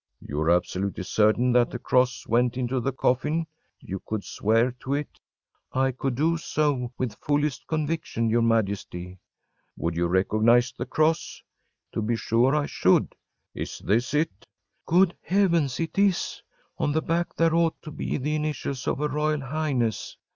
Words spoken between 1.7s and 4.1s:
cross went into the coffin? You